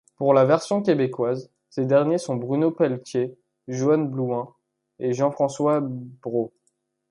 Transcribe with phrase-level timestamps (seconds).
[0.15, 4.51] Pour la version québécoise, ces derniers sont Bruno Pelletier, Johanne Blouin
[4.97, 6.51] et Jean-François Breau.